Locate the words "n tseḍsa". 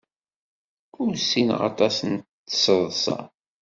2.11-3.17